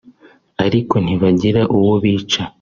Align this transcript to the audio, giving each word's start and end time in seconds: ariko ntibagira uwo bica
ariko 0.65 0.95
ntibagira 1.03 1.61
uwo 1.77 1.93
bica 2.03 2.43